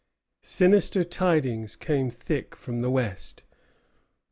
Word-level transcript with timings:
Sinister 0.41 1.03
tidings 1.03 1.75
came 1.75 2.09
thick 2.09 2.55
from 2.55 2.81
the 2.81 2.89
West. 2.89 3.43